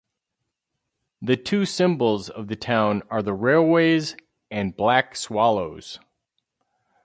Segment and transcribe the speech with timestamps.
[1.21, 4.15] The two symbols of the town are the railways,
[4.49, 5.99] and black swallows.